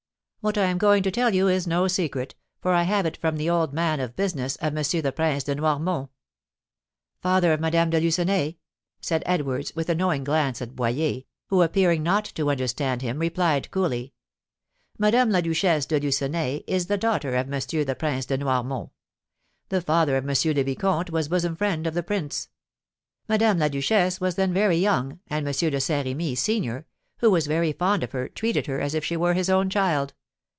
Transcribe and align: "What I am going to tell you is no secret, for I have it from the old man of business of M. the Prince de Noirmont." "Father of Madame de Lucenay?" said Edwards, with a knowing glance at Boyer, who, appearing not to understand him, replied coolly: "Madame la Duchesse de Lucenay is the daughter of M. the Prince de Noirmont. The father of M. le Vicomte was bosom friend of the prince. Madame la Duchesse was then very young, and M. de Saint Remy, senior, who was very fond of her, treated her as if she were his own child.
"What 0.43 0.57
I 0.57 0.63
am 0.71 0.79
going 0.79 1.03
to 1.03 1.11
tell 1.11 1.35
you 1.35 1.47
is 1.47 1.67
no 1.67 1.87
secret, 1.87 2.33
for 2.61 2.73
I 2.73 2.81
have 2.81 3.05
it 3.05 3.15
from 3.17 3.37
the 3.37 3.47
old 3.47 3.73
man 3.75 3.99
of 3.99 4.15
business 4.15 4.55
of 4.55 4.75
M. 4.75 5.01
the 5.03 5.11
Prince 5.15 5.43
de 5.43 5.53
Noirmont." 5.53 6.09
"Father 7.21 7.53
of 7.53 7.59
Madame 7.59 7.91
de 7.91 7.99
Lucenay?" 7.99 8.57
said 8.99 9.21
Edwards, 9.27 9.71
with 9.75 9.87
a 9.87 9.93
knowing 9.93 10.23
glance 10.23 10.59
at 10.59 10.75
Boyer, 10.75 11.21
who, 11.49 11.61
appearing 11.61 12.01
not 12.01 12.25
to 12.25 12.49
understand 12.49 13.03
him, 13.03 13.19
replied 13.19 13.69
coolly: 13.69 14.13
"Madame 14.97 15.29
la 15.29 15.41
Duchesse 15.41 15.85
de 15.85 15.99
Lucenay 15.99 16.63
is 16.65 16.87
the 16.87 16.97
daughter 16.97 17.35
of 17.35 17.45
M. 17.45 17.51
the 17.85 17.95
Prince 17.99 18.25
de 18.25 18.39
Noirmont. 18.39 18.89
The 19.69 19.79
father 19.79 20.17
of 20.17 20.27
M. 20.27 20.55
le 20.55 20.63
Vicomte 20.63 21.11
was 21.11 21.27
bosom 21.27 21.55
friend 21.55 21.85
of 21.85 21.93
the 21.93 22.01
prince. 22.01 22.49
Madame 23.29 23.59
la 23.59 23.67
Duchesse 23.67 24.19
was 24.19 24.33
then 24.33 24.51
very 24.51 24.77
young, 24.77 25.19
and 25.27 25.47
M. 25.47 25.53
de 25.53 25.79
Saint 25.79 26.07
Remy, 26.07 26.33
senior, 26.33 26.87
who 27.19 27.29
was 27.29 27.45
very 27.45 27.73
fond 27.73 28.01
of 28.01 28.13
her, 28.13 28.27
treated 28.27 28.65
her 28.65 28.81
as 28.81 28.95
if 28.95 29.05
she 29.05 29.15
were 29.15 29.35
his 29.35 29.47
own 29.47 29.69
child. 29.69 30.15